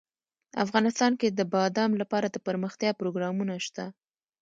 افغانستان 0.65 1.11
کې 1.19 1.27
د 1.31 1.41
بادام 1.53 1.91
لپاره 2.01 2.27
دپرمختیا 2.29 2.91
پروګرامونه 2.99 3.53
شته. 3.65 3.85